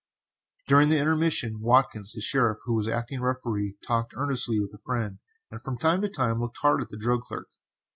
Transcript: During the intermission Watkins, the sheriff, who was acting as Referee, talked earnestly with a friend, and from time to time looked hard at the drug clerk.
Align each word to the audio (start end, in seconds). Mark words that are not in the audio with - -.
During 0.67 0.89
the 0.89 0.97
intermission 0.97 1.61
Watkins, 1.61 2.13
the 2.13 2.21
sheriff, 2.21 2.57
who 2.65 2.73
was 2.73 2.87
acting 2.87 3.19
as 3.19 3.21
Referee, 3.21 3.77
talked 3.85 4.15
earnestly 4.17 4.59
with 4.59 4.73
a 4.73 4.79
friend, 4.83 5.19
and 5.51 5.61
from 5.61 5.77
time 5.77 6.01
to 6.01 6.09
time 6.09 6.41
looked 6.41 6.57
hard 6.63 6.81
at 6.81 6.89
the 6.89 6.97
drug 6.97 7.21
clerk. 7.21 7.49